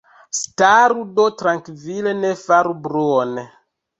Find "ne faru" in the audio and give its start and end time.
2.23-2.75